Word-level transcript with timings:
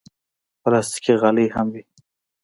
پلاستيکي 0.61 1.13
غالۍ 1.21 1.47
هم 1.55 1.67
وي. 1.73 1.83